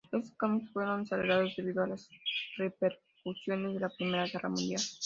[0.11, 2.09] Estos cambios fueron acelerados debido a las
[2.57, 4.81] repercusiones de la Primera Guerra Mundial.